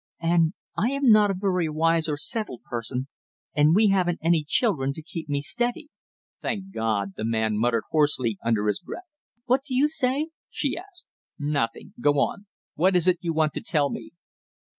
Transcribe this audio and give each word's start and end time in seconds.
"And 0.23 0.53
I 0.75 0.87
am 0.93 1.11
not 1.11 1.29
a 1.29 1.35
very 1.35 1.69
wise 1.69 2.07
or 2.09 2.17
settled 2.17 2.63
person 2.63 3.07
and 3.53 3.75
we 3.75 3.89
haven't 3.89 4.17
any 4.23 4.43
children 4.43 4.93
to 4.93 5.03
keep 5.03 5.29
me 5.29 5.41
steady" 5.43 5.89
"Thank 6.41 6.73
God!" 6.73 7.13
the 7.17 7.23
man 7.23 7.55
muttered 7.59 7.83
hoarsely 7.91 8.39
under 8.43 8.65
his 8.65 8.79
breath. 8.79 9.05
"What 9.45 9.61
do 9.63 9.75
you 9.75 9.87
say?" 9.87 10.29
she 10.49 10.75
asked. 10.75 11.07
"Nothing 11.37 11.93
go 12.01 12.13
on; 12.13 12.47
what 12.73 12.95
is 12.95 13.07
it 13.07 13.19
you 13.21 13.31
want 13.33 13.53
to 13.53 13.61
tell 13.61 13.91
me?" 13.91 14.09